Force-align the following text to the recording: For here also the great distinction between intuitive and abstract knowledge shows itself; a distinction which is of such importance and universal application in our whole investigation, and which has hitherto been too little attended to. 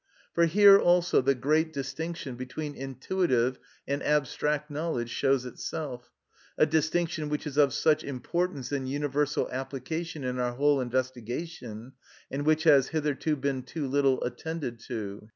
For 0.33 0.47
here 0.47 0.79
also 0.79 1.21
the 1.21 1.35
great 1.35 1.71
distinction 1.73 2.33
between 2.33 2.73
intuitive 2.73 3.59
and 3.87 4.01
abstract 4.01 4.71
knowledge 4.71 5.11
shows 5.11 5.45
itself; 5.45 6.09
a 6.57 6.65
distinction 6.65 7.29
which 7.29 7.45
is 7.45 7.55
of 7.55 7.71
such 7.71 8.03
importance 8.03 8.71
and 8.71 8.89
universal 8.89 9.47
application 9.51 10.23
in 10.23 10.39
our 10.39 10.53
whole 10.53 10.81
investigation, 10.81 11.93
and 12.31 12.47
which 12.47 12.63
has 12.63 12.87
hitherto 12.87 13.35
been 13.35 13.61
too 13.61 13.87
little 13.87 14.23
attended 14.23 14.79
to. 14.87 15.29